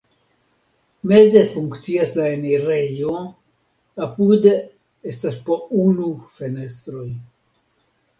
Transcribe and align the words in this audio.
Meze 1.09 1.41
funkcias 1.49 2.13
la 2.19 2.23
enirejo, 2.37 3.13
apude 4.05 4.53
estas 5.13 5.37
po 5.51 5.59
unu 5.85 6.09
fenestroj. 6.39 7.05